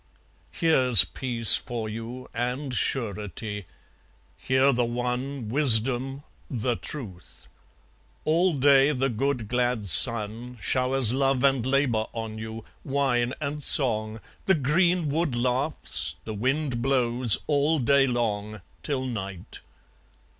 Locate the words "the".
4.73-4.83, 6.49-6.75, 8.93-9.09, 14.47-14.55, 16.25-16.33